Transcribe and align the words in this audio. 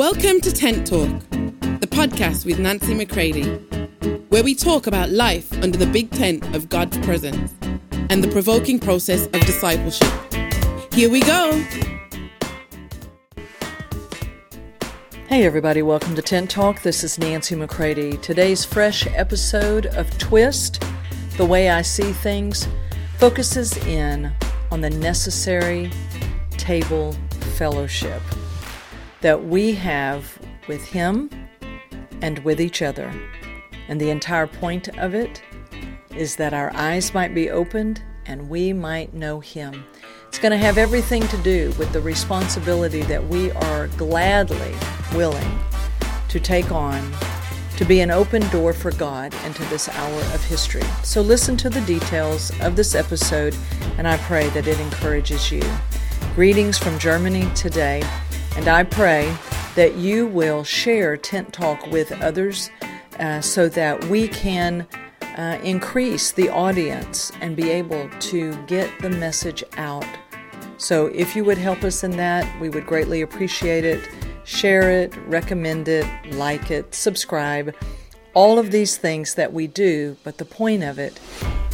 Welcome 0.00 0.40
to 0.40 0.50
Tent 0.50 0.86
Talk, 0.86 1.10
the 1.28 1.86
podcast 1.86 2.46
with 2.46 2.58
Nancy 2.58 2.94
McCready, 2.94 3.44
where 4.30 4.42
we 4.42 4.54
talk 4.54 4.86
about 4.86 5.10
life 5.10 5.52
under 5.62 5.76
the 5.76 5.84
big 5.84 6.10
tent 6.10 6.56
of 6.56 6.70
God's 6.70 6.96
presence 7.04 7.52
and 8.08 8.24
the 8.24 8.28
provoking 8.28 8.78
process 8.78 9.26
of 9.26 9.40
discipleship. 9.42 10.10
Here 10.94 11.10
we 11.10 11.20
go. 11.20 11.62
Hey, 15.28 15.44
everybody, 15.44 15.82
welcome 15.82 16.14
to 16.14 16.22
Tent 16.22 16.48
Talk. 16.48 16.80
This 16.80 17.04
is 17.04 17.18
Nancy 17.18 17.54
McCready. 17.54 18.16
Today's 18.16 18.64
fresh 18.64 19.06
episode 19.08 19.84
of 19.84 20.08
Twist, 20.16 20.82
The 21.36 21.44
Way 21.44 21.68
I 21.68 21.82
See 21.82 22.10
Things, 22.10 22.66
focuses 23.18 23.76
in 23.86 24.32
on 24.70 24.80
the 24.80 24.88
necessary 24.88 25.90
table 26.56 27.14
fellowship 27.58 28.22
that 29.20 29.44
we 29.44 29.72
have 29.74 30.38
with 30.68 30.84
Him 30.84 31.30
and 32.22 32.38
with 32.40 32.60
each 32.60 32.82
other. 32.82 33.12
And 33.88 34.00
the 34.00 34.10
entire 34.10 34.46
point 34.46 34.88
of 34.98 35.14
it 35.14 35.42
is 36.14 36.36
that 36.36 36.54
our 36.54 36.72
eyes 36.74 37.14
might 37.14 37.34
be 37.34 37.50
opened 37.50 38.02
and 38.26 38.48
we 38.48 38.72
might 38.72 39.14
know 39.14 39.40
Him. 39.40 39.84
It's 40.28 40.38
going 40.38 40.52
to 40.52 40.58
have 40.58 40.78
everything 40.78 41.26
to 41.28 41.36
do 41.38 41.72
with 41.78 41.92
the 41.92 42.00
responsibility 42.00 43.02
that 43.02 43.26
we 43.26 43.50
are 43.50 43.88
gladly 43.88 44.74
willing 45.12 45.58
to 46.28 46.38
take 46.38 46.70
on 46.70 47.12
to 47.76 47.84
be 47.84 48.00
an 48.00 48.10
open 48.10 48.46
door 48.50 48.72
for 48.72 48.92
God 48.92 49.34
into 49.46 49.64
this 49.64 49.88
hour 49.88 50.20
of 50.34 50.44
history. 50.44 50.84
So 51.02 51.22
listen 51.22 51.56
to 51.56 51.70
the 51.70 51.80
details 51.80 52.52
of 52.60 52.76
this 52.76 52.94
episode, 52.94 53.56
and 53.96 54.06
I 54.06 54.18
pray 54.18 54.50
that 54.50 54.66
it 54.68 54.78
encourages 54.78 55.50
you. 55.50 55.62
Greetings 56.34 56.78
from 56.78 56.98
Germany 56.98 57.50
today, 57.54 58.02
and 58.60 58.68
I 58.68 58.84
pray 58.84 59.34
that 59.74 59.96
you 59.96 60.26
will 60.26 60.64
share 60.64 61.16
Tent 61.16 61.50
Talk 61.50 61.86
with 61.86 62.12
others 62.20 62.70
uh, 63.18 63.40
so 63.40 63.70
that 63.70 64.04
we 64.04 64.28
can 64.28 64.86
uh, 65.38 65.58
increase 65.62 66.32
the 66.32 66.50
audience 66.50 67.32
and 67.40 67.56
be 67.56 67.70
able 67.70 68.10
to 68.10 68.54
get 68.66 68.90
the 69.00 69.08
message 69.08 69.64
out. 69.78 70.04
So, 70.76 71.06
if 71.06 71.34
you 71.34 71.42
would 71.42 71.56
help 71.56 71.84
us 71.84 72.04
in 72.04 72.10
that, 72.18 72.60
we 72.60 72.68
would 72.68 72.84
greatly 72.84 73.22
appreciate 73.22 73.86
it. 73.86 74.06
Share 74.44 74.90
it, 74.90 75.16
recommend 75.26 75.88
it, 75.88 76.06
like 76.32 76.70
it, 76.70 76.94
subscribe, 76.94 77.74
all 78.34 78.58
of 78.58 78.70
these 78.70 78.98
things 78.98 79.36
that 79.36 79.54
we 79.54 79.68
do, 79.68 80.18
but 80.22 80.36
the 80.36 80.44
point 80.44 80.82
of 80.82 80.98
it 80.98 81.18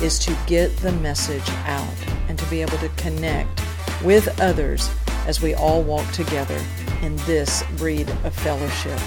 is 0.01 0.21
to 0.21 0.39
get 0.47 0.77
the 0.77 0.93
message 0.93 1.51
out 1.65 1.95
and 2.29 2.39
to 2.39 2.47
be 2.49 2.63
able 2.63 2.79
to 2.79 2.89
connect 2.91 3.61
with 4.05 4.41
others 4.41 4.89
as 5.27 5.43
we 5.43 5.55
all 5.55 5.83
walk 5.83 6.11
together 6.13 6.61
in 7.03 7.17
this 7.27 7.65
breed 7.77 8.09
of 8.25 8.35
fellowship 8.35 8.99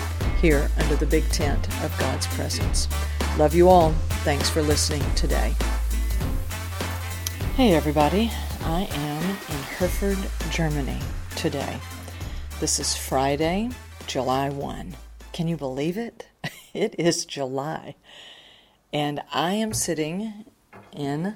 here 0.42 0.70
under 0.78 0.96
the 0.98 1.06
big 1.06 1.28
tent 1.30 1.68
of 1.84 1.98
God's 1.98 2.28
presence. 2.28 2.88
Love 3.38 3.56
you 3.56 3.70
all. 3.70 3.92
Thanks 4.24 4.50
for 4.50 4.62
listening 4.62 5.04
today. 5.16 5.56
Hey, 7.56 7.74
everybody. 7.74 8.32
I 8.64 8.88
am 8.92 9.24
in 9.24 9.64
Herford, 9.78 10.18
Germany 10.52 11.00
today. 11.36 11.80
This 12.60 12.80
is 12.80 12.96
Friday, 12.96 13.70
July 14.06 14.50
1. 14.50 14.96
Can 15.32 15.48
you 15.48 15.58
believe 15.58 15.98
it? 15.98 16.28
It 16.72 16.94
is 17.00 17.26
July. 17.26 17.96
And 18.94 19.22
I 19.34 19.54
am 19.54 19.74
sitting 19.74 20.46
in 20.96 21.36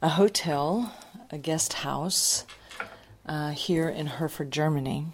a 0.00 0.08
hotel, 0.08 0.94
a 1.30 1.36
guest 1.36 1.74
house 1.74 2.46
uh, 3.26 3.50
here 3.50 3.88
in 3.88 4.06
Herford, 4.06 4.50
Germany, 4.50 5.06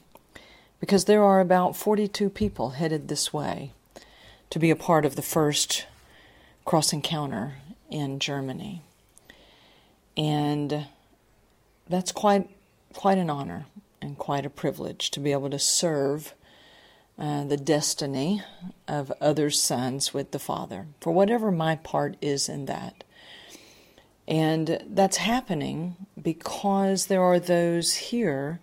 because 0.80 1.06
there 1.06 1.22
are 1.22 1.40
about 1.40 1.76
42 1.76 2.28
people 2.30 2.70
headed 2.70 3.08
this 3.08 3.32
way 3.32 3.72
to 4.50 4.58
be 4.58 4.70
a 4.70 4.76
part 4.76 5.04
of 5.04 5.16
the 5.16 5.22
first 5.22 5.86
cross 6.64 6.92
encounter 6.92 7.54
in 7.90 8.18
Germany. 8.18 8.82
And 10.16 10.86
that's 11.88 12.12
quite 12.12 12.48
quite 12.92 13.18
an 13.18 13.30
honor 13.30 13.64
and 14.00 14.18
quite 14.18 14.44
a 14.44 14.50
privilege 14.50 15.10
to 15.10 15.20
be 15.20 15.32
able 15.32 15.48
to 15.50 15.58
serve 15.58 16.34
uh, 17.18 17.44
the 17.44 17.56
destiny 17.56 18.42
of 18.88 19.12
other 19.20 19.50
sons 19.50 20.12
with 20.12 20.32
the 20.32 20.38
Father, 20.38 20.86
for 21.00 21.12
whatever 21.12 21.50
my 21.50 21.76
part 21.76 22.16
is 22.20 22.48
in 22.48 22.66
that. 22.66 23.04
And 24.28 24.82
that's 24.86 25.16
happening 25.18 25.96
because 26.20 27.06
there 27.06 27.22
are 27.22 27.40
those 27.40 27.94
here 27.94 28.60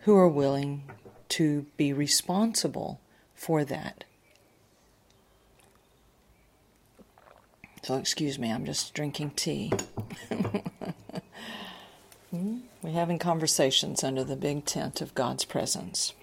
who 0.00 0.16
are 0.16 0.28
willing 0.28 0.84
to 1.30 1.66
be 1.76 1.92
responsible 1.92 3.00
for 3.34 3.64
that. 3.64 4.04
So, 7.82 7.96
excuse 7.96 8.38
me, 8.38 8.52
I'm 8.52 8.66
just 8.66 8.92
drinking 8.92 9.30
tea. 9.30 9.72
Hmm? 12.30 12.58
We're 12.80 12.92
having 12.92 13.18
conversations 13.18 14.04
under 14.04 14.22
the 14.22 14.36
big 14.36 14.64
tent 14.64 15.00
of 15.00 15.14
God's 15.14 15.44
presence. 15.44 16.14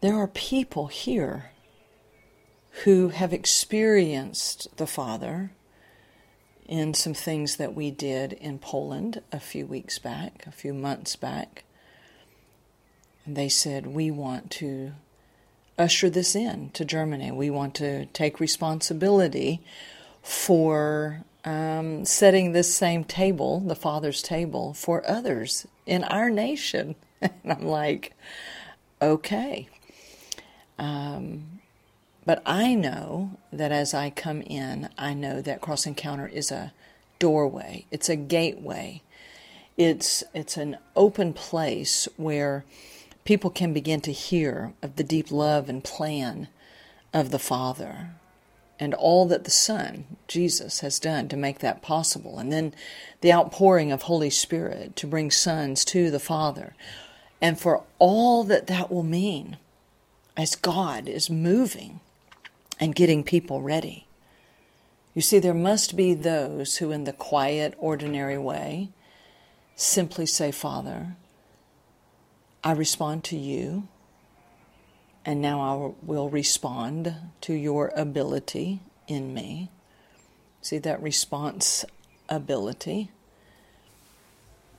There 0.00 0.14
are 0.14 0.28
people 0.28 0.88
here 0.88 1.50
who 2.84 3.08
have 3.08 3.32
experienced 3.32 4.76
the 4.76 4.86
Father 4.86 5.52
in 6.68 6.92
some 6.94 7.14
things 7.14 7.56
that 7.56 7.74
we 7.74 7.90
did 7.90 8.34
in 8.34 8.58
Poland 8.58 9.22
a 9.32 9.40
few 9.40 9.66
weeks 9.66 9.98
back, 9.98 10.44
a 10.46 10.52
few 10.52 10.74
months 10.74 11.16
back. 11.16 11.64
And 13.24 13.34
they 13.36 13.48
said, 13.48 13.86
We 13.86 14.10
want 14.10 14.50
to 14.52 14.92
usher 15.78 16.10
this 16.10 16.34
in 16.34 16.70
to 16.70 16.84
Germany. 16.84 17.32
We 17.32 17.50
want 17.50 17.74
to 17.76 18.06
take 18.06 18.38
responsibility 18.38 19.62
for 20.22 21.24
um, 21.44 22.04
setting 22.04 22.52
this 22.52 22.74
same 22.74 23.04
table, 23.04 23.60
the 23.60 23.74
Father's 23.74 24.20
table, 24.20 24.74
for 24.74 25.08
others 25.08 25.66
in 25.86 26.04
our 26.04 26.28
nation. 26.28 26.96
and 27.22 27.32
I'm 27.46 27.66
like, 27.66 28.12
okay. 29.00 29.68
Um, 30.78 31.60
but 32.28 32.42
I 32.44 32.74
know 32.74 33.38
that 33.50 33.72
as 33.72 33.94
I 33.94 34.10
come 34.10 34.42
in, 34.42 34.90
I 34.98 35.14
know 35.14 35.40
that 35.40 35.62
Cross 35.62 35.86
Encounter 35.86 36.26
is 36.28 36.50
a 36.50 36.74
doorway, 37.18 37.86
it's 37.90 38.10
a 38.10 38.16
gateway. 38.16 39.00
It's, 39.78 40.22
it's 40.34 40.58
an 40.58 40.76
open 40.94 41.32
place 41.32 42.06
where 42.18 42.66
people 43.24 43.48
can 43.48 43.72
begin 43.72 44.02
to 44.02 44.12
hear 44.12 44.74
of 44.82 44.96
the 44.96 45.04
deep 45.04 45.30
love 45.30 45.70
and 45.70 45.82
plan 45.82 46.48
of 47.14 47.30
the 47.30 47.38
Father 47.38 48.10
and 48.78 48.92
all 48.92 49.24
that 49.24 49.44
the 49.44 49.50
Son, 49.50 50.04
Jesus, 50.26 50.80
has 50.80 51.00
done 51.00 51.30
to 51.30 51.36
make 51.36 51.60
that 51.60 51.80
possible. 51.80 52.38
And 52.38 52.52
then 52.52 52.74
the 53.22 53.32
outpouring 53.32 53.90
of 53.90 54.02
Holy 54.02 54.28
Spirit 54.28 54.96
to 54.96 55.06
bring 55.06 55.30
sons 55.30 55.82
to 55.86 56.10
the 56.10 56.20
Father. 56.20 56.74
And 57.40 57.58
for 57.58 57.84
all 57.98 58.44
that 58.44 58.66
that 58.66 58.92
will 58.92 59.02
mean 59.02 59.56
as 60.36 60.56
God 60.56 61.08
is 61.08 61.30
moving 61.30 62.00
and 62.80 62.94
getting 62.94 63.24
people 63.24 63.62
ready. 63.62 64.06
You 65.14 65.22
see, 65.22 65.38
there 65.38 65.54
must 65.54 65.96
be 65.96 66.14
those 66.14 66.76
who, 66.76 66.90
in 66.92 67.04
the 67.04 67.12
quiet, 67.12 67.74
ordinary 67.78 68.38
way, 68.38 68.90
simply 69.74 70.26
say, 70.26 70.52
Father, 70.52 71.16
I 72.62 72.72
respond 72.72 73.24
to 73.24 73.36
you 73.36 73.88
and 75.24 75.42
now 75.42 75.60
I 75.60 76.06
will 76.06 76.30
respond 76.30 77.14
to 77.42 77.52
your 77.52 77.92
ability 77.94 78.80
in 79.06 79.34
me. 79.34 79.70
See 80.62 80.78
that 80.78 81.02
response 81.02 81.84
ability. 82.28 83.10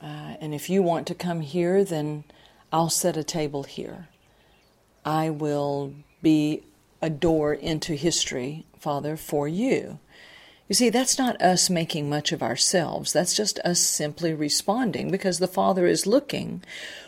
Uh, 0.02 0.36
and 0.42 0.54
if 0.54 0.70
you 0.70 0.82
want 0.82 1.06
to 1.08 1.14
come 1.14 1.42
here, 1.42 1.84
then 1.84 2.24
I'll 2.72 2.90
set 2.90 3.16
a 3.16 3.24
table 3.24 3.64
here. 3.64 4.08
I 5.06 5.30
will 5.30 5.94
be 6.22 6.64
a 7.02 7.10
door 7.10 7.54
into 7.54 7.94
history, 7.94 8.66
Father, 8.78 9.16
for 9.16 9.48
you. 9.48 10.00
You 10.68 10.76
see, 10.76 10.90
that's 10.90 11.18
not 11.18 11.42
us 11.42 11.70
making 11.70 12.10
much 12.10 12.32
of 12.32 12.44
ourselves. 12.44 13.12
That's 13.12 13.36
just 13.36 13.60
us 13.60 13.80
simply 13.80 14.34
responding 14.34 15.10
because 15.10 15.40
the 15.40 15.48
Father 15.48 15.88
is 15.88 16.06
looking 16.06 16.64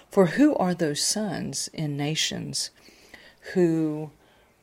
for 0.09 0.27
who 0.27 0.55
are 0.55 0.73
those 0.73 1.03
sons 1.03 1.69
in 1.73 1.95
nations 1.95 2.71
who 3.53 4.11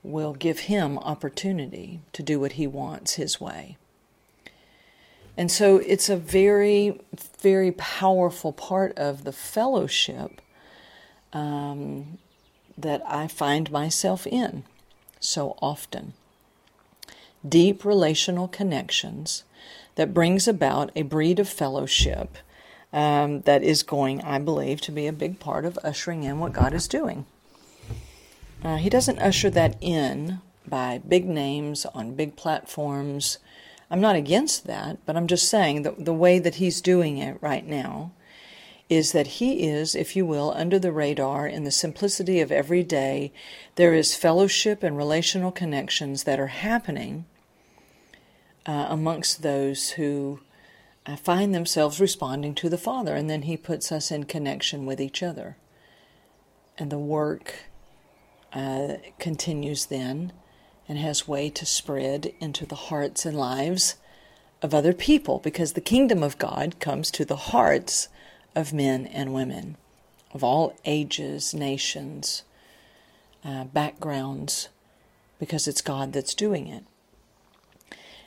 will 0.03 0.35
give 0.35 0.61
him 0.61 0.99
opportunity 0.99 2.01
to 2.13 2.23
do 2.23 2.41
what 2.41 2.53
he 2.53 2.67
wants 2.67 3.15
his 3.15 3.41
way. 3.41 3.77
And 5.37 5.51
so 5.51 5.77
it's 5.77 6.09
a 6.09 6.17
very, 6.17 7.01
very 7.41 7.71
powerful 7.71 8.53
part 8.53 8.97
of 8.99 9.23
the 9.23 9.33
fellowship 9.33 10.41
um, 11.33 12.19
that 12.77 13.01
I 13.07 13.29
find 13.29 13.71
myself 13.71 14.27
in 14.27 14.65
so 15.21 15.57
often. 15.61 16.15
Deep 17.47 17.85
relational 17.85 18.49
connections 18.49 19.45
that 19.95 20.15
brings 20.15 20.47
about 20.49 20.91
a 20.95 21.03
breed 21.03 21.39
of 21.39 21.49
fellowship 21.49 22.37
um, 22.93 23.43
that 23.43 23.63
is 23.63 23.83
going, 23.83 24.21
I 24.23 24.39
believe, 24.39 24.81
to 24.83 24.93
be 24.93 25.07
a 25.07 25.13
big 25.13 25.39
part 25.41 25.65
of 25.65 25.79
ushering 25.85 26.25
in 26.25 26.41
what 26.41 26.53
God 26.53 26.73
is 26.73 26.89
doing. 26.89 27.27
Uh, 28.63 28.77
he 28.77 28.89
doesn't 28.89 29.19
usher 29.19 29.51
that 29.51 29.77
in 29.81 30.41
by 30.67 31.01
big 31.07 31.27
names 31.27 31.87
on 31.87 32.15
big 32.15 32.37
platforms. 32.37 33.39
I'm 33.91 34.01
not 34.01 34.17
against 34.17 34.67
that, 34.67 34.99
but 35.07 35.17
I'm 35.17 35.27
just 35.27 35.49
saying 35.49 35.83
that 35.83 36.05
the 36.05 36.13
way 36.13 36.39
that 36.39 36.57
he's 36.57 36.81
doing 36.81 37.19
it 37.19 37.39
right 37.41 37.67
now 37.67 38.13
is 38.89 39.13
that 39.13 39.27
he 39.27 39.69
is, 39.69 39.95
if 39.95 40.17
you 40.17 40.25
will, 40.25 40.53
under 40.57 40.79
the 40.79 40.93
radar 40.93 41.47
in 41.47 41.65
the 41.65 41.71
simplicity 41.71 42.41
of 42.41 42.51
every 42.51 42.83
day. 42.83 43.33
There 43.75 43.95
is 43.95 44.15
fellowship 44.15 44.83
and 44.83 44.97
relational 44.97 45.53
connections 45.53 46.25
that 46.25 46.41
are 46.41 46.49
happening 46.49 47.27
uh, 48.65 48.87
amongst 48.89 49.43
those 49.43 49.91
who 49.91 50.41
uh, 51.05 51.17
find 51.17 51.55
themselves 51.55 52.01
responding 52.01 52.55
to 52.55 52.69
the 52.69 52.79
Father, 52.79 53.15
and 53.15 53.29
then 53.29 53.43
he 53.43 53.57
puts 53.57 53.93
us 53.93 54.11
in 54.11 54.25
connection 54.25 54.87
with 54.87 55.01
each 55.01 55.23
other. 55.23 55.57
And 56.79 56.91
the 56.91 56.99
work 56.99 57.65
uh, 58.53 58.95
continues 59.19 59.87
then 59.87 60.33
and 60.89 60.99
has 60.99 61.29
way 61.29 61.51
to 61.51 61.67
spread 61.67 62.33
into 62.41 62.65
the 62.65 62.75
hearts 62.75 63.27
and 63.27 63.37
lives 63.37 63.97
of 64.63 64.75
other 64.75 64.93
people 64.93 65.39
because 65.39 65.75
the 65.75 65.81
kingdom 65.81 66.23
of 66.23 66.39
God 66.39 66.81
comes 66.81 67.11
to 67.13 67.25
the 67.25 67.37
hearts 67.37 68.09
of 68.59 68.73
men 68.73 69.07
and 69.07 69.33
women 69.33 69.77
of 70.35 70.43
all 70.43 70.77
ages, 70.85 71.55
nations, 71.55 72.43
uh, 73.45 73.65
backgrounds, 73.65 74.69
because 75.39 75.69
it's 75.69 75.81
God 75.81 76.13
that's 76.13 76.35
doing 76.35 76.67
it. 76.67 76.85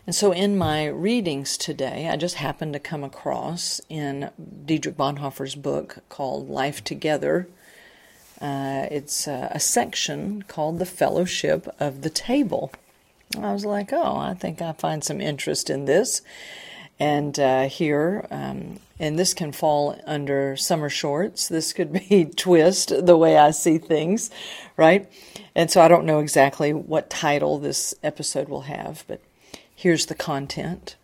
And 0.07 0.15
so, 0.15 0.31
in 0.31 0.57
my 0.57 0.87
readings 0.87 1.57
today, 1.57 2.09
I 2.09 2.15
just 2.15 2.35
happened 2.35 2.73
to 2.73 2.79
come 2.79 3.03
across 3.03 3.81
in 3.87 4.31
Dietrich 4.65 4.97
Bonhoeffer's 4.97 5.55
book 5.55 5.97
called 6.09 6.49
Life 6.49 6.83
Together. 6.83 7.47
Uh, 8.39 8.87
it's 8.89 9.27
uh, 9.27 9.49
a 9.51 9.59
section 9.59 10.43
called 10.43 10.79
The 10.79 10.87
Fellowship 10.87 11.67
of 11.79 12.01
the 12.01 12.09
Table. 12.09 12.71
I 13.37 13.53
was 13.53 13.65
like, 13.65 13.93
oh, 13.93 14.17
I 14.17 14.33
think 14.33 14.61
I 14.61 14.71
find 14.71 15.03
some 15.03 15.21
interest 15.21 15.69
in 15.69 15.85
this. 15.85 16.21
And 16.99 17.39
uh, 17.39 17.67
here, 17.67 18.27
um, 18.29 18.79
and 18.99 19.17
this 19.17 19.33
can 19.33 19.51
fall 19.51 19.99
under 20.05 20.55
summer 20.55 20.89
shorts. 20.89 21.47
This 21.47 21.73
could 21.73 21.91
be 21.91 22.25
twist 22.35 22.93
the 23.05 23.17
way 23.17 23.37
I 23.37 23.51
see 23.51 23.79
things, 23.79 24.29
right? 24.77 25.11
And 25.55 25.71
so 25.71 25.81
I 25.81 25.87
don't 25.87 26.05
know 26.05 26.19
exactly 26.19 26.73
what 26.73 27.09
title 27.09 27.57
this 27.57 27.95
episode 28.03 28.47
will 28.47 28.61
have, 28.61 29.03
but 29.07 29.21
here's 29.75 30.05
the 30.05 30.15
content. 30.15 30.95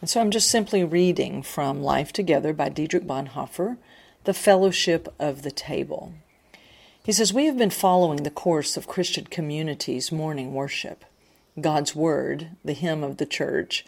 And 0.00 0.10
so 0.10 0.20
I'm 0.20 0.30
just 0.30 0.50
simply 0.50 0.82
reading 0.82 1.42
from 1.42 1.82
Life 1.82 2.12
Together 2.12 2.52
by 2.52 2.68
Dietrich 2.68 3.04
Bonhoeffer, 3.04 3.76
The 4.24 4.34
Fellowship 4.34 5.14
of 5.18 5.42
the 5.42 5.50
Table. 5.50 6.14
He 7.04 7.12
says, 7.12 7.32
We 7.32 7.46
have 7.46 7.58
been 7.58 7.70
following 7.70 8.22
the 8.22 8.30
course 8.30 8.76
of 8.76 8.88
Christian 8.88 9.26
communities' 9.26 10.10
morning 10.10 10.54
worship. 10.54 11.04
God's 11.60 11.94
Word, 11.94 12.48
the 12.64 12.72
hymn 12.72 13.02
of 13.02 13.18
the 13.18 13.26
church, 13.26 13.84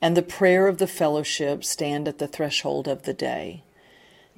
and 0.00 0.16
the 0.16 0.22
prayer 0.22 0.66
of 0.66 0.78
the 0.78 0.86
fellowship 0.86 1.64
stand 1.64 2.06
at 2.06 2.18
the 2.18 2.28
threshold 2.28 2.86
of 2.86 3.02
the 3.02 3.14
day. 3.14 3.62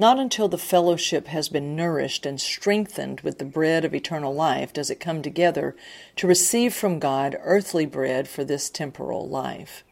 Not 0.01 0.21
until 0.21 0.47
the 0.47 0.59
fellowship 0.59 1.27
has 1.27 1.49
been 1.49 1.75
nourished 1.75 2.25
and 2.25 2.41
strengthened 2.41 3.23
with 3.23 3.39
the 3.39 3.45
bread 3.45 3.85
of 3.85 3.95
eternal 3.95 4.33
life 4.33 4.73
does 4.73 4.91
it 4.91 5.01
come 5.01 5.23
together 5.23 5.75
to 6.17 6.29
receive 6.29 6.73
from 6.73 7.01
God 7.01 7.37
earthly 7.43 7.85
bread 7.85 8.29
for 8.29 8.45
this 8.45 8.71
temporal 8.71 9.29
life. 9.29 9.83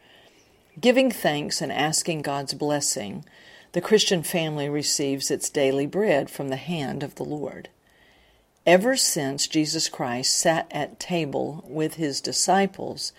Giving 0.79 1.11
thanks 1.11 1.61
and 1.61 1.73
asking 1.73 2.21
God's 2.21 2.53
blessing, 2.53 3.25
the 3.73 3.81
Christian 3.81 4.23
family 4.23 4.69
receives 4.69 5.29
its 5.29 5.49
daily 5.49 5.85
bread 5.85 6.29
from 6.29 6.47
the 6.47 6.55
hand 6.55 7.03
of 7.03 7.15
the 7.15 7.25
Lord. 7.25 7.67
Ever 8.65 8.95
since 8.95 9.47
Jesus 9.47 9.89
Christ 9.89 10.33
sat 10.33 10.67
at 10.71 10.99
table 10.99 11.65
with 11.67 11.95
his 11.95 12.21
disciples, 12.21 13.11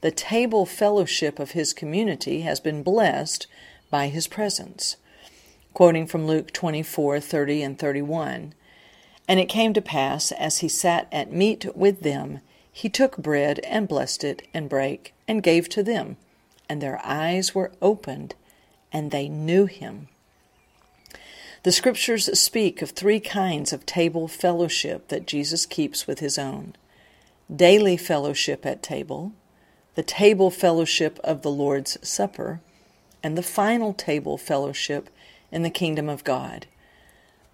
the 0.00 0.10
table 0.10 0.66
fellowship 0.66 1.38
of 1.38 1.52
his 1.52 1.72
community 1.72 2.42
has 2.42 2.60
been 2.60 2.82
blessed 2.82 3.46
by 3.90 4.08
his 4.08 4.26
presence. 4.26 4.96
Quoting 5.72 6.06
from 6.06 6.26
Luke 6.26 6.52
24 6.52 7.20
30 7.20 7.62
and 7.62 7.78
31. 7.78 8.54
And 9.28 9.40
it 9.40 9.48
came 9.48 9.72
to 9.74 9.82
pass, 9.82 10.32
as 10.32 10.58
he 10.58 10.68
sat 10.68 11.08
at 11.10 11.32
meat 11.32 11.66
with 11.74 12.02
them, 12.02 12.40
he 12.70 12.88
took 12.88 13.16
bread 13.16 13.58
and 13.60 13.88
blessed 13.88 14.22
it 14.22 14.46
and 14.54 14.68
brake 14.68 15.14
and 15.26 15.42
gave 15.42 15.68
to 15.70 15.82
them. 15.82 16.16
And 16.68 16.80
their 16.80 17.00
eyes 17.04 17.54
were 17.54 17.72
opened, 17.80 18.34
and 18.92 19.10
they 19.10 19.28
knew 19.28 19.66
him. 19.66 20.08
The 21.62 21.72
scriptures 21.72 22.38
speak 22.38 22.82
of 22.82 22.90
three 22.90 23.18
kinds 23.18 23.72
of 23.72 23.86
table 23.86 24.28
fellowship 24.28 25.08
that 25.08 25.26
Jesus 25.26 25.66
keeps 25.66 26.06
with 26.06 26.20
his 26.20 26.38
own 26.38 26.76
daily 27.54 27.96
fellowship 27.96 28.66
at 28.66 28.82
table, 28.82 29.32
the 29.96 30.02
table 30.02 30.50
fellowship 30.50 31.18
of 31.24 31.40
the 31.42 31.50
Lord's 31.50 31.98
Supper, 32.06 32.60
and 33.22 33.36
the 33.36 33.42
final 33.42 33.94
table 33.94 34.36
fellowship 34.36 35.08
in 35.50 35.62
the 35.62 35.70
kingdom 35.70 36.08
of 36.08 36.22
God. 36.22 36.66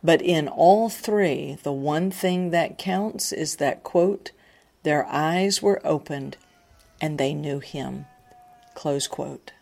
But 0.03 0.21
in 0.21 0.49
all 0.49 0.89
three, 0.89 1.56
the 1.62 1.73
one 1.73 2.11
thing 2.11 2.50
that 2.50 2.79
counts 2.79 3.33
is 3.33 3.56
that, 3.56 3.85
quote, 3.85 4.33
their 4.83 5.06
eyes 5.06 5.62
were 5.62 5.81
opened 5.85 6.37
and 7.00 7.17
they 7.17 7.33
knew 7.33 7.61
him. 7.61 8.06
Close 8.75 9.06
quote. 9.06 9.53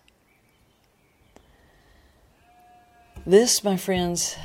This, 3.26 3.62
my 3.62 3.76
friends, 3.76 4.36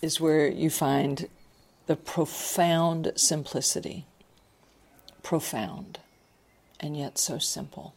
is 0.00 0.18
where 0.18 0.48
you 0.48 0.70
find 0.70 1.28
the 1.86 1.96
profound 1.96 3.12
simplicity. 3.14 4.06
Profound 5.22 5.98
and 6.80 6.96
yet 6.96 7.18
so 7.18 7.38
simple. 7.38 7.94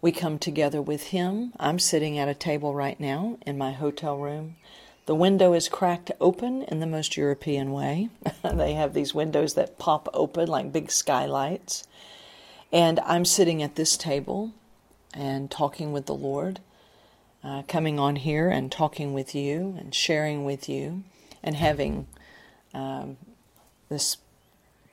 We 0.00 0.12
come 0.12 0.38
together 0.38 0.82
with 0.82 1.08
Him. 1.08 1.52
I'm 1.60 1.78
sitting 1.78 2.18
at 2.18 2.28
a 2.28 2.34
table 2.34 2.74
right 2.74 2.98
now 2.98 3.38
in 3.46 3.56
my 3.56 3.72
hotel 3.72 4.18
room. 4.18 4.56
The 5.06 5.14
window 5.14 5.52
is 5.52 5.68
cracked 5.68 6.10
open 6.20 6.62
in 6.64 6.80
the 6.80 6.86
most 6.86 7.16
European 7.16 7.72
way. 7.72 8.08
they 8.42 8.74
have 8.74 8.94
these 8.94 9.14
windows 9.14 9.54
that 9.54 9.78
pop 9.78 10.08
open 10.14 10.48
like 10.48 10.72
big 10.72 10.90
skylights. 10.90 11.86
And 12.72 13.00
I'm 13.00 13.24
sitting 13.24 13.62
at 13.62 13.76
this 13.76 13.96
table 13.96 14.52
and 15.12 15.50
talking 15.50 15.92
with 15.92 16.06
the 16.06 16.14
Lord, 16.14 16.60
uh, 17.44 17.62
coming 17.68 17.98
on 17.98 18.16
here 18.16 18.48
and 18.48 18.72
talking 18.72 19.12
with 19.12 19.34
you 19.34 19.76
and 19.78 19.94
sharing 19.94 20.44
with 20.44 20.68
you 20.68 21.04
and 21.42 21.56
having 21.56 22.06
um, 22.72 23.16
this 23.88 24.16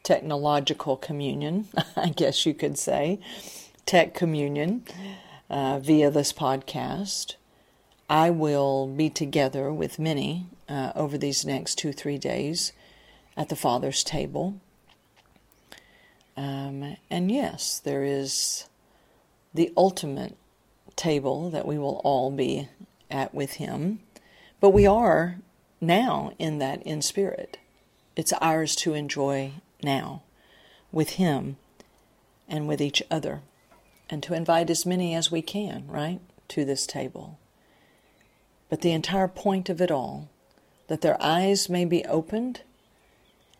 technological 0.10 0.98
communion, 0.98 1.68
I 1.96 2.10
guess 2.10 2.44
you 2.44 2.56
could 2.56 2.80
say, 2.80 3.20
tech 3.86 4.16
communion 4.16 4.84
uh, 5.52 5.78
via 5.78 6.10
this 6.10 6.34
podcast. 6.34 7.36
I 8.10 8.32
will 8.32 8.88
be 8.88 9.12
together 9.12 9.72
with 9.72 10.00
many 10.00 10.48
uh, 10.68 10.94
over 10.96 11.16
these 11.16 11.46
next 11.46 11.76
two, 11.76 11.94
three 11.94 12.18
days 12.18 12.74
at 13.38 13.50
the 13.50 13.56
Father's 13.56 14.04
table. 14.04 14.60
Um, 16.36 16.98
and 17.12 17.32
yes, 17.32 17.78
there 17.78 18.04
is 18.04 18.66
the 19.54 19.72
ultimate 19.78 20.36
table 20.96 21.52
that 21.52 21.68
we 21.68 21.78
will 21.78 22.02
all 22.04 22.32
be 22.32 22.68
at 23.12 23.36
with 23.36 23.54
Him, 23.54 24.00
but 24.60 24.72
we 24.72 24.88
are 24.88 25.38
now 25.80 26.32
in 26.40 26.58
that 26.58 26.82
in 26.82 27.04
spirit. 27.04 27.60
It's 28.16 28.34
ours 28.42 28.76
to 28.78 28.96
enjoy 28.96 29.54
now 29.84 30.24
with 30.92 31.12
Him 31.12 31.58
and 32.48 32.68
with 32.68 32.82
each 32.82 33.04
other, 33.12 33.42
and 34.10 34.24
to 34.24 34.34
invite 34.34 34.70
as 34.70 34.86
many 34.86 35.14
as 35.14 35.32
we 35.32 35.42
can, 35.42 35.86
right, 35.88 36.20
to 36.50 36.66
this 36.66 36.88
table. 36.88 37.38
But 38.70 38.82
the 38.82 38.92
entire 38.92 39.28
point 39.28 39.70
of 39.70 39.82
it 39.82 39.92
all, 39.92 40.30
that 40.88 41.02
their 41.02 41.22
eyes 41.22 41.70
may 41.70 41.86
be 41.86 42.04
opened 42.06 42.62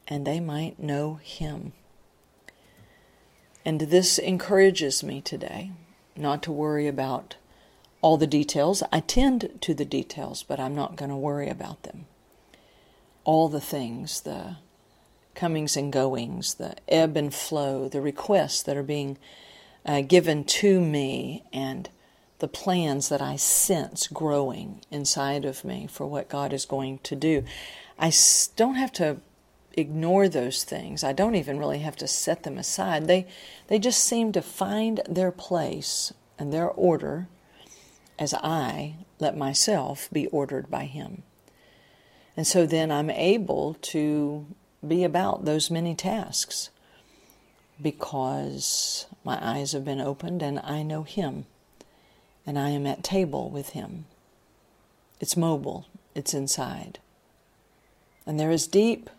and 0.08 0.26
they 0.26 0.40
might 0.40 0.80
know 0.80 1.20
Him. 1.22 1.74
And 3.64 3.82
this 3.82 4.18
encourages 4.18 5.04
me 5.04 5.22
today 5.22 5.72
not 6.16 6.42
to 6.44 6.52
worry 6.52 6.88
about 6.88 7.36
all 8.02 8.18
the 8.18 8.28
details. 8.28 8.82
I 8.92 9.00
tend 9.00 9.60
to 9.62 9.74
the 9.74 9.86
details, 9.86 10.44
but 10.44 10.60
I'm 10.60 10.76
not 10.76 10.96
going 10.96 11.10
to 11.10 11.16
worry 11.16 11.50
about 11.50 11.84
them. 11.84 12.06
All 13.24 13.48
the 13.50 13.62
things, 13.62 14.22
the 14.22 14.58
comings 15.40 15.78
and 15.78 15.94
goings, 15.94 16.56
the 16.56 16.76
ebb 16.90 17.16
and 17.16 17.34
flow, 17.34 17.88
the 17.88 18.02
requests 18.02 18.62
that 18.64 18.76
are 18.76 18.84
being 18.84 19.18
uh, 19.86 20.02
given 20.02 20.44
to 20.44 20.82
me, 20.82 21.46
and 21.54 21.90
the 22.40 22.48
plans 22.48 23.08
that 23.08 23.22
I 23.22 23.38
sense 23.38 24.08
growing 24.08 24.82
inside 24.92 25.46
of 25.46 25.64
me 25.64 25.88
for 25.90 26.06
what 26.06 26.28
God 26.28 26.52
is 26.52 26.66
going 26.66 27.00
to 27.04 27.16
do. 27.16 27.46
I 27.98 28.12
don't 28.58 28.76
have 28.76 28.92
to 28.94 29.22
ignore 29.78 30.28
those 30.28 30.66
things. 30.66 31.06
I 31.06 31.14
don't 31.14 31.36
even 31.36 31.58
really 31.58 31.80
have 31.80 31.96
to 31.98 32.08
set 32.08 32.44
them 32.44 32.58
aside. 32.58 33.08
They 33.08 33.26
they 33.68 33.80
just 33.80 34.04
seem 34.04 34.34
to 34.34 34.42
find 34.42 35.02
their 35.08 35.32
place 35.32 36.14
and 36.38 36.52
their 36.52 36.70
order 36.70 37.30
as 38.18 38.34
I 38.34 38.96
let 39.20 39.38
myself 39.38 40.10
be 40.12 40.28
ordered 40.28 40.70
by 40.70 40.84
him. 40.84 41.24
And 42.36 42.46
so 42.46 42.66
then 42.66 42.92
I'm 42.92 43.10
able 43.10 43.76
to 43.82 44.48
be 44.86 45.04
about 45.04 45.46
those 45.46 45.70
many 45.70 45.96
tasks 45.96 46.70
because 47.82 49.06
my 49.24 49.38
eyes 49.42 49.72
have 49.74 49.86
been 49.86 50.02
opened 50.02 50.42
and 50.42 50.60
I 50.60 50.84
know 50.84 51.04
Him 51.04 51.46
and 52.46 52.58
I 52.58 52.70
am 52.70 52.86
at 52.88 53.04
table 53.04 53.50
with 53.50 53.70
Him. 53.70 54.06
It's 55.20 55.38
mobile, 55.38 55.88
it's 56.16 56.34
inside. 56.34 57.00
And 58.26 58.40
there 58.40 58.52
is 58.52 58.68
deep, 58.68 59.10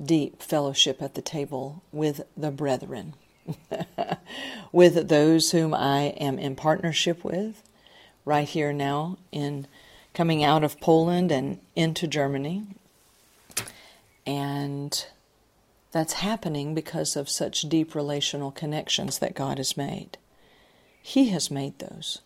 deep 0.00 0.42
fellowship 0.42 1.02
at 1.02 1.14
the 1.14 1.22
table 1.22 1.82
with 1.92 2.22
the 2.36 2.50
brethren, 2.50 3.14
with 4.72 5.08
those 5.08 5.50
whom 5.50 5.74
I 5.74 6.14
am 6.18 6.38
in 6.38 6.56
partnership 6.56 7.24
with 7.24 7.62
right 8.24 8.48
here 8.48 8.72
now 8.72 9.18
in 9.32 9.66
coming 10.14 10.42
out 10.42 10.64
of 10.64 10.80
Poland 10.80 11.30
and 11.30 11.60
into 11.76 12.06
Germany. 12.06 12.64
And 14.30 15.06
that's 15.90 16.12
happening 16.12 16.72
because 16.72 17.16
of 17.16 17.28
such 17.28 17.62
deep 17.62 17.96
relational 17.96 18.52
connections 18.52 19.18
that 19.18 19.34
God 19.34 19.58
has 19.58 19.76
made. 19.76 20.18
He 21.02 21.30
has 21.30 21.50
made 21.50 21.80
those. 21.80 22.20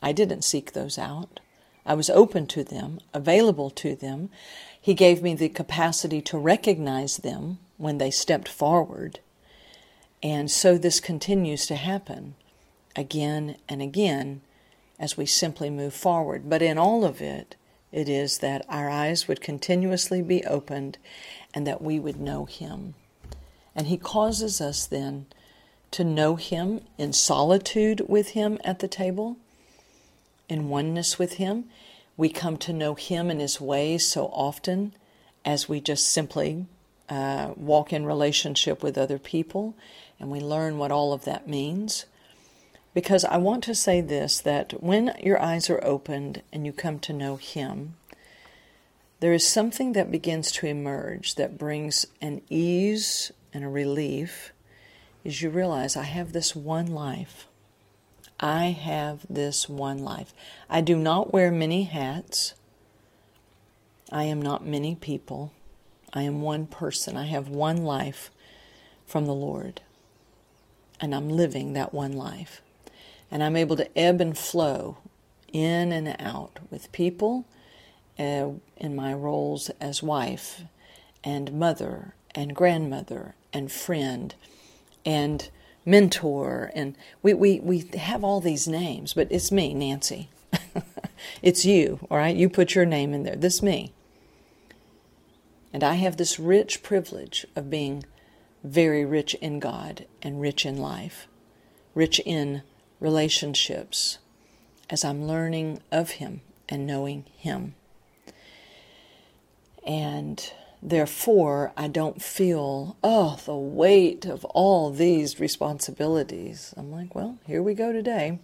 I 0.00 0.12
didn't 0.12 0.42
seek 0.42 0.72
those 0.72 0.96
out. 0.96 1.40
I 1.84 1.92
was 1.92 2.08
open 2.08 2.46
to 2.46 2.64
them, 2.64 3.00
available 3.12 3.68
to 3.72 3.94
them. 3.94 4.30
He 4.80 4.94
gave 4.94 5.22
me 5.22 5.34
the 5.34 5.50
capacity 5.50 6.22
to 6.22 6.38
recognize 6.38 7.18
them 7.18 7.58
when 7.76 7.98
they 7.98 8.10
stepped 8.10 8.48
forward. 8.48 9.20
And 10.22 10.50
so 10.50 10.78
this 10.78 10.98
continues 10.98 11.66
to 11.66 11.76
happen 11.76 12.36
again 12.96 13.56
and 13.68 13.82
again 13.82 14.40
as 14.98 15.18
we 15.18 15.26
simply 15.26 15.68
move 15.68 15.92
forward. 15.92 16.48
But 16.48 16.62
in 16.62 16.78
all 16.78 17.04
of 17.04 17.20
it, 17.20 17.54
it 17.92 18.08
is 18.08 18.38
that 18.38 18.64
our 18.68 18.88
eyes 18.88 19.26
would 19.26 19.40
continuously 19.40 20.22
be 20.22 20.44
opened 20.44 20.98
and 21.54 21.66
that 21.66 21.82
we 21.82 21.98
would 21.98 22.20
know 22.20 22.44
Him. 22.44 22.94
And 23.74 23.86
He 23.86 23.96
causes 23.96 24.60
us 24.60 24.86
then 24.86 25.26
to 25.92 26.04
know 26.04 26.36
Him 26.36 26.82
in 26.98 27.12
solitude 27.12 28.02
with 28.08 28.30
Him 28.30 28.58
at 28.64 28.80
the 28.80 28.88
table, 28.88 29.36
in 30.48 30.68
oneness 30.68 31.18
with 31.18 31.34
Him. 31.34 31.64
We 32.16 32.28
come 32.28 32.56
to 32.58 32.72
know 32.72 32.94
Him 32.94 33.30
and 33.30 33.40
His 33.40 33.60
ways 33.60 34.06
so 34.06 34.26
often 34.26 34.92
as 35.44 35.68
we 35.68 35.80
just 35.80 36.10
simply 36.10 36.66
uh, 37.08 37.52
walk 37.56 37.92
in 37.92 38.04
relationship 38.04 38.82
with 38.82 38.98
other 38.98 39.18
people 39.18 39.74
and 40.20 40.30
we 40.30 40.40
learn 40.40 40.78
what 40.78 40.92
all 40.92 41.12
of 41.12 41.24
that 41.24 41.48
means. 41.48 42.04
Because 42.98 43.24
I 43.24 43.36
want 43.36 43.62
to 43.62 43.76
say 43.76 44.00
this 44.00 44.40
that 44.40 44.82
when 44.82 45.14
your 45.22 45.40
eyes 45.40 45.70
are 45.70 45.78
opened 45.84 46.42
and 46.52 46.66
you 46.66 46.72
come 46.72 46.98
to 46.98 47.12
know 47.12 47.36
Him, 47.36 47.94
there 49.20 49.32
is 49.32 49.46
something 49.46 49.92
that 49.92 50.10
begins 50.10 50.50
to 50.50 50.66
emerge 50.66 51.36
that 51.36 51.56
brings 51.56 52.08
an 52.20 52.42
ease 52.50 53.30
and 53.54 53.62
a 53.62 53.68
relief 53.68 54.52
as 55.24 55.40
you 55.40 55.48
realize 55.48 55.96
I 55.96 56.02
have 56.02 56.32
this 56.32 56.56
one 56.56 56.88
life. 56.88 57.46
I 58.40 58.70
have 58.70 59.24
this 59.30 59.68
one 59.68 59.98
life. 59.98 60.34
I 60.68 60.80
do 60.80 60.96
not 60.96 61.32
wear 61.32 61.52
many 61.52 61.84
hats. 61.84 62.54
I 64.10 64.24
am 64.24 64.42
not 64.42 64.66
many 64.66 64.96
people. 64.96 65.52
I 66.12 66.22
am 66.22 66.42
one 66.42 66.66
person. 66.66 67.16
I 67.16 67.26
have 67.26 67.48
one 67.48 67.76
life 67.76 68.32
from 69.06 69.26
the 69.26 69.34
Lord. 69.34 69.82
And 71.00 71.14
I'm 71.14 71.28
living 71.28 71.74
that 71.74 71.94
one 71.94 72.14
life. 72.14 72.60
And 73.30 73.42
I'm 73.42 73.56
able 73.56 73.76
to 73.76 73.98
ebb 73.98 74.20
and 74.20 74.36
flow 74.36 74.98
in 75.52 75.92
and 75.92 76.16
out 76.18 76.58
with 76.70 76.92
people 76.92 77.44
uh, 78.18 78.50
in 78.76 78.96
my 78.96 79.12
roles 79.14 79.70
as 79.80 80.02
wife 80.02 80.62
and 81.24 81.52
mother 81.52 82.14
and 82.34 82.54
grandmother 82.54 83.34
and 83.52 83.70
friend 83.70 84.34
and 85.04 85.48
mentor. 85.84 86.70
And 86.74 86.96
we, 87.22 87.34
we, 87.34 87.60
we 87.60 87.90
have 87.98 88.24
all 88.24 88.40
these 88.40 88.68
names 88.68 89.14
but 89.14 89.28
it's 89.30 89.52
me 89.52 89.74
nancy. 89.74 90.28
It's 91.42 91.64
you 91.64 91.98
all 92.10 92.16
right? 92.16 92.36
You 92.36 92.48
put 92.48 92.74
your 92.74 92.86
name 92.86 93.12
in 93.12 93.24
there. 93.24 93.36
This 93.36 93.62
me. 93.62 93.92
And 95.72 95.84
i 95.84 95.94
have 95.94 96.16
this 96.16 96.38
rich 96.38 96.82
privilege 96.82 97.46
of 97.54 97.70
being 97.70 98.04
very 98.64 99.04
rich 99.04 99.34
in 99.34 99.60
god 99.60 100.06
and 100.22 100.40
rich 100.40 100.66
in 100.66 100.76
life 100.76 101.28
rich 101.94 102.20
in 102.24 102.62
relationships 103.00 104.18
as 104.90 105.04
i'm 105.04 105.26
learning 105.26 105.80
of 105.90 106.12
him 106.12 106.40
and 106.68 106.86
knowing 106.86 107.24
him 107.36 107.74
and 109.88 110.52
therefore, 110.82 111.72
I 111.74 111.88
don't 111.88 112.20
feel, 112.20 112.96
oh, 113.02 113.40
the 113.46 113.56
weight 113.56 114.26
of 114.26 114.44
all 114.46 114.90
these 114.90 115.40
responsibilities. 115.40 116.74
I'm 116.76 116.92
like, 116.92 117.14
well, 117.14 117.38
here 117.46 117.62
we 117.62 117.72
go 117.72 117.90
today, 117.90 118.38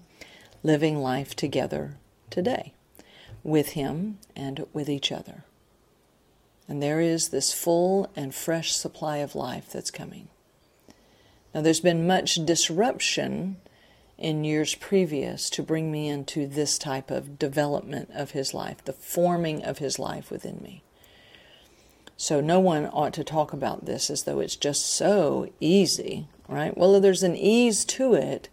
living 0.62 0.98
life 0.98 1.36
together 1.36 1.98
today 2.30 2.72
with 3.42 3.70
Him 3.70 4.18
and 4.34 4.66
with 4.72 4.88
each 4.88 5.12
other. 5.12 5.44
And 6.66 6.82
there 6.82 6.98
is 6.98 7.28
this 7.28 7.52
full 7.52 8.10
and 8.16 8.34
fresh 8.34 8.72
supply 8.72 9.18
of 9.18 9.34
life 9.34 9.70
that's 9.70 9.90
coming. 9.90 10.28
Now, 11.54 11.60
there's 11.60 11.80
been 11.80 12.06
much 12.06 12.36
disruption 12.46 13.58
in 14.16 14.44
years 14.44 14.74
previous 14.74 15.50
to 15.50 15.62
bring 15.62 15.90
me 15.90 16.08
into 16.08 16.46
this 16.46 16.78
type 16.78 17.10
of 17.10 17.38
development 17.38 18.10
of 18.14 18.30
His 18.30 18.54
life, 18.54 18.84
the 18.84 18.92
forming 18.92 19.62
of 19.64 19.78
His 19.78 19.98
life 19.98 20.30
within 20.30 20.60
me. 20.62 20.82
So 22.16 22.40
no 22.40 22.60
one 22.60 22.86
ought 22.86 23.12
to 23.14 23.24
talk 23.24 23.52
about 23.52 23.86
this 23.86 24.08
as 24.08 24.22
though 24.22 24.38
it's 24.38 24.56
just 24.56 24.86
so 24.86 25.50
easy, 25.60 26.28
right? 26.48 26.76
Well, 26.76 27.00
there's 27.00 27.24
an 27.24 27.36
ease 27.36 27.84
to 27.86 28.14
it 28.14 28.48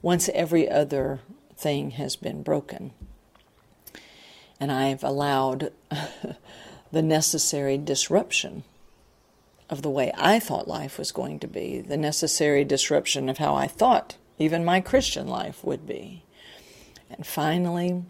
once 0.00 0.28
every 0.30 0.70
other 0.70 1.20
thing 1.56 1.92
has 1.92 2.14
been 2.16 2.42
broken. 2.42 2.92
And 4.60 4.70
I've 4.70 5.02
allowed 5.02 5.72
the 6.92 7.02
necessary 7.02 7.78
disruption 7.78 8.62
of 9.68 9.82
the 9.82 9.90
way 9.90 10.12
I 10.16 10.38
thought 10.38 10.68
life 10.68 10.98
was 10.98 11.12
going 11.12 11.38
to 11.40 11.46
be, 11.46 11.80
the 11.80 11.96
necessary 11.96 12.64
disruption 12.64 13.28
of 13.28 13.38
how 13.38 13.54
I 13.54 13.66
thought 13.66 14.16
even 14.40 14.64
my 14.64 14.80
Christian 14.80 15.28
life 15.28 15.62
would 15.62 15.86
be. 15.86 16.24
And 17.10 17.26
finally, 17.26 18.02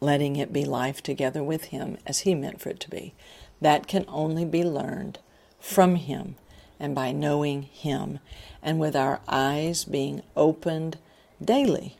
letting 0.00 0.36
it 0.36 0.52
be 0.52 0.64
life 0.64 1.02
together 1.02 1.42
with 1.42 1.64
Him 1.66 1.96
as 2.06 2.20
He 2.20 2.34
meant 2.34 2.60
for 2.60 2.68
it 2.68 2.78
to 2.80 2.90
be. 2.90 3.14
That 3.60 3.88
can 3.88 4.04
only 4.06 4.44
be 4.44 4.62
learned 4.62 5.18
from 5.58 5.96
Him 5.96 6.36
and 6.78 6.94
by 6.94 7.10
knowing 7.10 7.62
Him 7.62 8.18
and 8.62 8.78
with 8.78 8.94
our 8.94 9.20
eyes 9.26 9.84
being 9.84 10.22
opened 10.36 10.98
daily. 11.42 11.96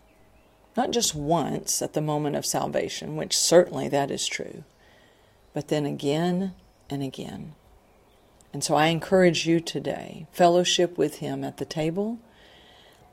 Not 0.76 0.90
just 0.90 1.14
once 1.14 1.80
at 1.80 1.94
the 1.94 2.02
moment 2.02 2.36
of 2.36 2.44
salvation, 2.44 3.16
which 3.16 3.36
certainly 3.36 3.88
that 3.88 4.10
is 4.10 4.26
true, 4.26 4.64
but 5.54 5.68
then 5.68 5.86
again 5.86 6.52
and 6.90 7.02
again. 7.02 7.54
And 8.52 8.62
so 8.62 8.74
I 8.74 8.88
encourage 8.88 9.46
you 9.46 9.60
today 9.60 10.26
fellowship 10.32 10.98
with 10.98 11.16
Him 11.16 11.42
at 11.42 11.56
the 11.56 11.64
table. 11.64 12.18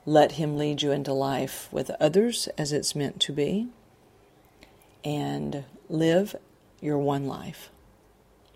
Let 0.06 0.32
Him 0.32 0.58
lead 0.58 0.82
you 0.82 0.92
into 0.92 1.12
life 1.12 1.68
with 1.72 1.90
others 2.00 2.48
as 2.58 2.72
it's 2.72 2.94
meant 2.94 3.20
to 3.20 3.32
be. 3.32 3.68
And 5.04 5.64
live 5.88 6.36
your 6.80 6.98
one 6.98 7.26
life 7.26 7.70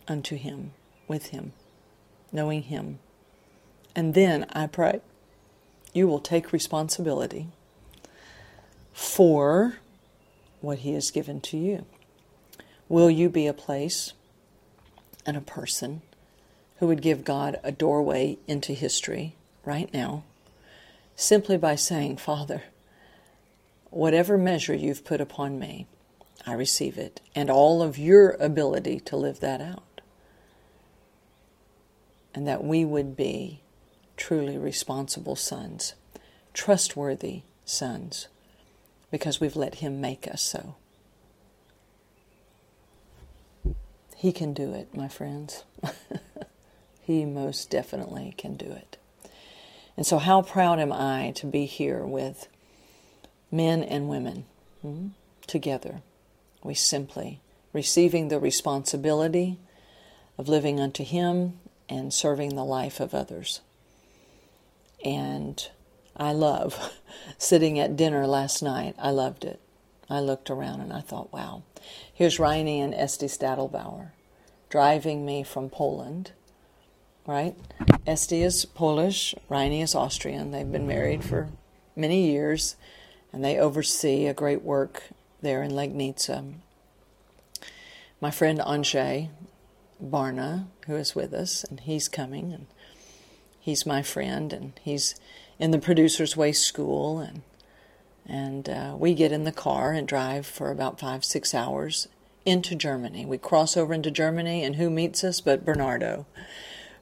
unto 0.06 0.36
Him, 0.36 0.72
with 1.06 1.26
Him, 1.26 1.52
knowing 2.32 2.62
Him. 2.62 2.98
And 3.94 4.14
then 4.14 4.46
I 4.52 4.66
pray 4.66 5.00
you 5.92 6.06
will 6.06 6.20
take 6.20 6.52
responsibility 6.52 7.48
for 8.92 9.78
what 10.60 10.80
He 10.80 10.92
has 10.92 11.10
given 11.10 11.40
to 11.42 11.56
you. 11.56 11.86
Will 12.88 13.10
you 13.10 13.28
be 13.28 13.46
a 13.46 13.52
place 13.52 14.12
and 15.26 15.36
a 15.36 15.42
person 15.42 16.02
who 16.78 16.86
would 16.86 17.02
give 17.02 17.24
God 17.24 17.58
a 17.62 17.72
doorway 17.72 18.38
into 18.46 18.72
history 18.72 19.34
right 19.64 19.92
now 19.92 20.24
simply 21.18 21.56
by 21.56 21.74
saying, 21.74 22.16
Father, 22.16 22.62
whatever 23.90 24.38
measure 24.38 24.74
you've 24.74 25.04
put 25.04 25.20
upon 25.20 25.58
me, 25.58 25.84
I 26.46 26.52
receive 26.52 26.96
it, 26.96 27.20
and 27.34 27.50
all 27.50 27.82
of 27.82 27.98
your 27.98 28.36
ability 28.38 29.00
to 29.00 29.16
live 29.16 29.40
that 29.40 29.60
out 29.60 30.00
and 32.32 32.46
that 32.46 32.62
we 32.62 32.84
would 32.84 33.16
be 33.16 33.62
truly 34.16 34.56
responsible 34.56 35.34
sons, 35.34 35.94
trustworthy 36.54 37.42
sons, 37.64 38.28
because 39.10 39.40
we've 39.40 39.56
let 39.56 39.76
Him 39.76 40.00
make 40.00 40.28
us 40.28 40.40
so. 40.40 40.76
He 44.14 44.30
can 44.30 44.52
do 44.52 44.72
it, 44.72 44.96
my 44.96 45.08
friends. 45.08 45.64
he 47.00 47.24
most 47.24 47.70
definitely 47.70 48.34
can 48.36 48.54
do 48.54 48.66
it. 48.66 48.97
And 49.98 50.06
so, 50.06 50.18
how 50.18 50.42
proud 50.42 50.78
am 50.78 50.92
I 50.92 51.32
to 51.34 51.46
be 51.46 51.66
here 51.66 52.06
with 52.06 52.46
men 53.50 53.82
and 53.82 54.08
women 54.08 54.44
hmm, 54.80 55.08
together? 55.48 56.02
We 56.62 56.74
simply 56.74 57.40
receiving 57.72 58.28
the 58.28 58.38
responsibility 58.38 59.58
of 60.38 60.48
living 60.48 60.78
unto 60.78 61.02
Him 61.02 61.58
and 61.88 62.14
serving 62.14 62.54
the 62.54 62.64
life 62.64 63.00
of 63.00 63.12
others. 63.12 63.60
And 65.04 65.68
I 66.16 66.30
love 66.30 66.92
sitting 67.36 67.80
at 67.80 67.96
dinner 67.96 68.24
last 68.24 68.62
night. 68.62 68.94
I 69.00 69.10
loved 69.10 69.44
it. 69.44 69.58
I 70.08 70.20
looked 70.20 70.48
around 70.48 70.80
and 70.80 70.92
I 70.92 71.00
thought, 71.00 71.32
wow, 71.32 71.64
here's 72.14 72.38
Reini 72.38 72.78
and 72.78 72.94
Esty 72.94 73.26
Stadelbauer 73.26 74.12
driving 74.70 75.26
me 75.26 75.42
from 75.42 75.68
Poland, 75.68 76.30
right? 77.28 77.54
Esty 78.06 78.42
is 78.42 78.64
Polish, 78.64 79.34
Reini 79.50 79.82
is 79.82 79.94
Austrian. 79.94 80.50
They've 80.50 80.72
been 80.72 80.86
married 80.86 81.22
for 81.22 81.50
many 81.94 82.30
years 82.30 82.74
and 83.32 83.44
they 83.44 83.58
oversee 83.58 84.26
a 84.26 84.32
great 84.32 84.62
work 84.62 85.04
there 85.42 85.62
in 85.62 85.72
Legnica. 85.72 86.54
My 88.18 88.30
friend 88.30 88.58
Andrzej 88.58 89.28
Barna, 90.02 90.68
who 90.86 90.96
is 90.96 91.14
with 91.14 91.34
us, 91.34 91.64
and 91.64 91.80
he's 91.80 92.08
coming, 92.08 92.52
and 92.52 92.66
he's 93.60 93.84
my 93.84 94.02
friend, 94.02 94.52
and 94.52 94.72
he's 94.82 95.14
in 95.58 95.70
the 95.70 95.78
Producer's 95.78 96.36
Way 96.36 96.52
School, 96.52 97.18
and 97.18 97.42
and 98.26 98.68
uh, 98.68 98.96
we 98.98 99.14
get 99.14 99.32
in 99.32 99.44
the 99.44 99.52
car 99.52 99.92
and 99.92 100.06
drive 100.06 100.46
for 100.46 100.70
about 100.70 100.98
five 100.98 101.24
six 101.24 101.54
hours 101.54 102.08
into 102.44 102.74
Germany. 102.74 103.26
We 103.26 103.38
cross 103.38 103.76
over 103.76 103.92
into 103.92 104.10
Germany, 104.10 104.64
and 104.64 104.76
who 104.76 104.88
meets 104.88 105.22
us 105.22 105.40
but 105.40 105.64
Bernardo, 105.64 106.26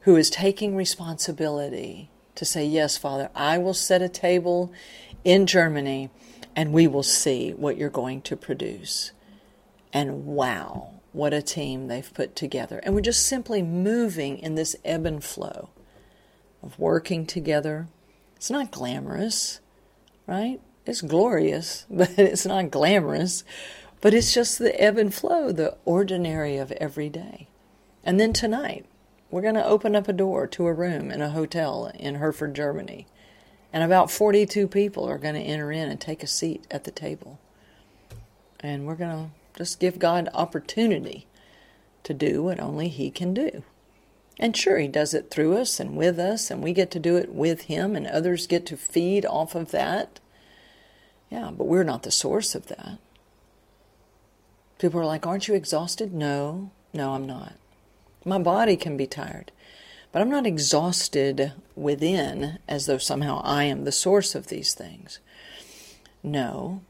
who 0.06 0.14
is 0.14 0.30
taking 0.30 0.76
responsibility 0.76 2.08
to 2.36 2.44
say, 2.44 2.64
Yes, 2.64 2.96
Father, 2.96 3.28
I 3.34 3.58
will 3.58 3.74
set 3.74 4.00
a 4.00 4.08
table 4.08 4.72
in 5.24 5.46
Germany 5.46 6.10
and 6.54 6.72
we 6.72 6.86
will 6.86 7.02
see 7.02 7.50
what 7.50 7.76
you're 7.76 7.90
going 7.90 8.22
to 8.22 8.36
produce. 8.36 9.10
And 9.92 10.24
wow, 10.24 10.92
what 11.12 11.34
a 11.34 11.42
team 11.42 11.88
they've 11.88 12.14
put 12.14 12.36
together. 12.36 12.80
And 12.84 12.94
we're 12.94 13.00
just 13.00 13.26
simply 13.26 13.62
moving 13.62 14.38
in 14.38 14.54
this 14.54 14.76
ebb 14.84 15.06
and 15.06 15.24
flow 15.24 15.70
of 16.62 16.78
working 16.78 17.26
together. 17.26 17.88
It's 18.36 18.50
not 18.50 18.70
glamorous, 18.70 19.58
right? 20.28 20.60
It's 20.86 21.02
glorious, 21.02 21.84
but 21.90 22.16
it's 22.16 22.46
not 22.46 22.70
glamorous. 22.70 23.42
But 24.00 24.14
it's 24.14 24.32
just 24.32 24.60
the 24.60 24.80
ebb 24.80 24.98
and 24.98 25.12
flow, 25.12 25.50
the 25.50 25.76
ordinary 25.84 26.58
of 26.58 26.70
every 26.72 27.08
day. 27.08 27.48
And 28.04 28.20
then 28.20 28.32
tonight, 28.32 28.86
we're 29.30 29.42
going 29.42 29.54
to 29.54 29.64
open 29.64 29.96
up 29.96 30.08
a 30.08 30.12
door 30.12 30.46
to 30.46 30.66
a 30.66 30.72
room 30.72 31.10
in 31.10 31.20
a 31.20 31.30
hotel 31.30 31.90
in 31.94 32.16
Herford, 32.16 32.54
Germany. 32.54 33.06
And 33.72 33.82
about 33.82 34.10
42 34.10 34.68
people 34.68 35.08
are 35.08 35.18
going 35.18 35.34
to 35.34 35.40
enter 35.40 35.72
in 35.72 35.90
and 35.90 36.00
take 36.00 36.22
a 36.22 36.28
seat 36.28 36.66
at 36.70 36.84
the 36.84 36.90
table. 36.90 37.38
And 38.60 38.86
we're 38.86 38.94
going 38.94 39.10
to 39.10 39.30
just 39.58 39.80
give 39.80 39.98
God 39.98 40.28
opportunity 40.32 41.26
to 42.04 42.14
do 42.14 42.42
what 42.42 42.60
only 42.60 42.88
He 42.88 43.10
can 43.10 43.34
do. 43.34 43.64
And 44.38 44.56
sure, 44.56 44.78
He 44.78 44.88
does 44.88 45.12
it 45.12 45.30
through 45.30 45.56
us 45.56 45.80
and 45.80 45.96
with 45.96 46.18
us, 46.18 46.50
and 46.50 46.62
we 46.62 46.72
get 46.72 46.90
to 46.92 47.00
do 47.00 47.16
it 47.16 47.34
with 47.34 47.62
Him, 47.62 47.96
and 47.96 48.06
others 48.06 48.46
get 48.46 48.64
to 48.66 48.76
feed 48.76 49.26
off 49.26 49.54
of 49.54 49.72
that. 49.72 50.20
Yeah, 51.30 51.50
but 51.50 51.66
we're 51.66 51.84
not 51.84 52.04
the 52.04 52.10
source 52.10 52.54
of 52.54 52.66
that. 52.68 52.98
People 54.78 55.00
are 55.00 55.06
like, 55.06 55.26
Aren't 55.26 55.48
you 55.48 55.54
exhausted? 55.54 56.14
No, 56.14 56.70
no, 56.94 57.14
I'm 57.14 57.26
not. 57.26 57.54
My 58.26 58.38
body 58.38 58.76
can 58.76 58.96
be 58.96 59.06
tired. 59.06 59.52
But 60.10 60.20
I'm 60.20 60.30
not 60.30 60.46
exhausted 60.46 61.52
within 61.76 62.58
as 62.66 62.86
though 62.86 62.98
somehow 62.98 63.40
I 63.44 63.64
am 63.64 63.84
the 63.84 63.92
source 63.92 64.34
of 64.34 64.48
these 64.48 64.74
things. 64.74 65.20
No. 66.22 66.80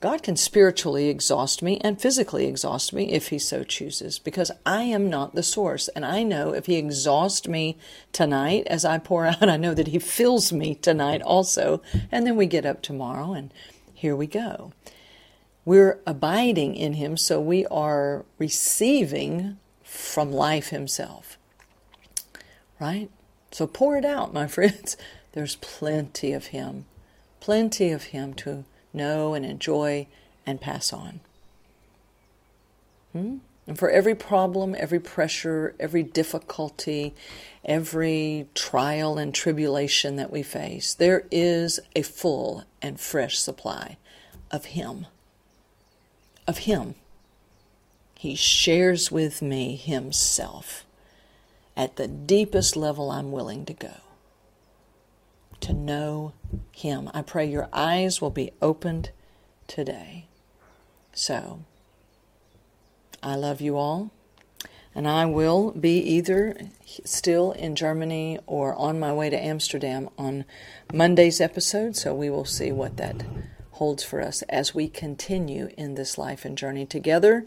God 0.00 0.22
can 0.22 0.36
spiritually 0.36 1.08
exhaust 1.08 1.62
me 1.62 1.78
and 1.82 2.00
physically 2.00 2.46
exhaust 2.46 2.92
me 2.92 3.10
if 3.10 3.28
He 3.28 3.38
so 3.38 3.64
chooses, 3.64 4.18
because 4.18 4.52
I 4.64 4.82
am 4.82 5.10
not 5.10 5.34
the 5.34 5.42
source. 5.42 5.88
And 5.88 6.04
I 6.04 6.22
know 6.22 6.52
if 6.52 6.66
He 6.66 6.76
exhausts 6.76 7.48
me 7.48 7.76
tonight 8.12 8.64
as 8.68 8.84
I 8.84 8.98
pour 8.98 9.26
out, 9.28 9.48
I 9.48 9.56
know 9.56 9.74
that 9.74 9.88
He 9.88 9.98
fills 9.98 10.52
me 10.52 10.76
tonight 10.76 11.22
also. 11.22 11.82
And 12.12 12.24
then 12.24 12.36
we 12.36 12.46
get 12.46 12.66
up 12.66 12.82
tomorrow 12.82 13.32
and 13.32 13.52
here 13.94 14.14
we 14.14 14.28
go. 14.28 14.72
We're 15.64 16.00
abiding 16.06 16.74
in 16.74 16.94
Him, 16.94 17.16
so 17.16 17.40
we 17.40 17.66
are 17.66 18.24
receiving 18.38 19.58
from 19.92 20.32
life 20.32 20.68
Himself 20.68 21.38
right? 22.82 23.10
So 23.52 23.66
pour 23.66 23.96
it 23.96 24.04
out, 24.04 24.34
my 24.34 24.46
friends. 24.48 24.96
There's 25.32 25.56
plenty 25.56 26.32
of 26.32 26.46
Him, 26.46 26.84
plenty 27.40 27.90
of 27.90 28.04
Him 28.04 28.34
to 28.34 28.64
know 28.92 29.34
and 29.34 29.46
enjoy 29.46 30.08
and 30.44 30.60
pass 30.60 30.92
on. 30.92 31.20
Hmm? 33.12 33.38
And 33.66 33.78
for 33.78 33.88
every 33.88 34.16
problem, 34.16 34.74
every 34.76 34.98
pressure, 34.98 35.76
every 35.78 36.02
difficulty, 36.02 37.14
every 37.64 38.48
trial 38.54 39.18
and 39.18 39.32
tribulation 39.32 40.16
that 40.16 40.32
we 40.32 40.42
face, 40.42 40.92
there 40.92 41.26
is 41.30 41.78
a 41.94 42.02
full 42.02 42.64
and 42.82 42.98
fresh 42.98 43.38
supply 43.38 43.96
of 44.50 44.64
Him. 44.66 45.06
Of 46.48 46.58
Him. 46.58 46.96
He 48.22 48.36
shares 48.36 49.10
with 49.10 49.42
me 49.42 49.74
Himself 49.74 50.86
at 51.76 51.96
the 51.96 52.06
deepest 52.06 52.76
level 52.76 53.10
I'm 53.10 53.32
willing 53.32 53.64
to 53.64 53.72
go 53.72 53.96
to 55.58 55.72
know 55.72 56.32
Him. 56.70 57.10
I 57.12 57.22
pray 57.22 57.50
your 57.50 57.68
eyes 57.72 58.20
will 58.20 58.30
be 58.30 58.52
opened 58.62 59.10
today. 59.66 60.26
So, 61.12 61.64
I 63.24 63.34
love 63.34 63.60
you 63.60 63.76
all, 63.76 64.12
and 64.94 65.08
I 65.08 65.26
will 65.26 65.72
be 65.72 65.98
either 65.98 66.56
still 67.04 67.50
in 67.50 67.74
Germany 67.74 68.38
or 68.46 68.76
on 68.76 69.00
my 69.00 69.12
way 69.12 69.30
to 69.30 69.36
Amsterdam 69.36 70.08
on 70.16 70.44
Monday's 70.94 71.40
episode. 71.40 71.96
So, 71.96 72.14
we 72.14 72.30
will 72.30 72.44
see 72.44 72.70
what 72.70 72.98
that 72.98 73.24
holds 73.72 74.04
for 74.04 74.20
us 74.20 74.42
as 74.42 74.76
we 74.76 74.86
continue 74.86 75.70
in 75.76 75.96
this 75.96 76.16
life 76.16 76.44
and 76.44 76.56
journey 76.56 76.86
together 76.86 77.44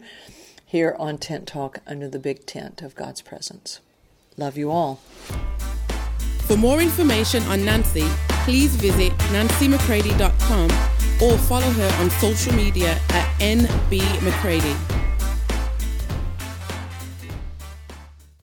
here 0.66 0.94
on 0.98 1.16
Tent 1.16 1.46
Talk 1.46 1.78
under 1.86 2.08
the 2.08 2.18
big 2.18 2.44
tent 2.44 2.82
of 2.82 2.94
God's 2.94 3.22
presence. 3.22 3.80
Love 4.36 4.58
you 4.58 4.70
all. 4.70 4.96
For 6.46 6.56
more 6.56 6.80
information 6.80 7.42
on 7.44 7.64
Nancy, 7.64 8.06
please 8.44 8.76
visit 8.76 9.12
nancymccready.com 9.32 10.70
or 11.22 11.38
follow 11.38 11.70
her 11.70 12.02
on 12.02 12.10
social 12.10 12.52
media 12.52 12.98
at 13.10 13.40
nbmccready. 13.40 14.95